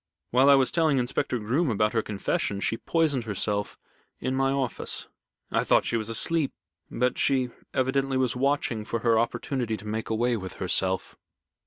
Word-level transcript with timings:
While 0.31 0.49
I 0.49 0.55
was 0.55 0.71
telling 0.71 0.97
Inspector 0.97 1.37
Groom 1.37 1.69
about 1.69 1.93
her 1.93 2.01
confession, 2.01 2.59
she 2.59 2.75
poisoned 2.75 3.25
herself 3.25 3.77
in 4.19 4.33
my 4.33 4.51
office. 4.51 5.07
I 5.51 5.63
thought 5.63 5.85
she 5.85 5.95
was 5.95 6.09
asleep, 6.09 6.53
but 6.89 7.19
she 7.19 7.51
evidently 7.71 8.17
was 8.17 8.35
watching 8.35 8.83
for 8.83 9.01
her 9.01 9.19
opportunity 9.19 9.77
to 9.77 9.85
make 9.85 10.09
away 10.09 10.35
with 10.37 10.53
herself." 10.53 11.15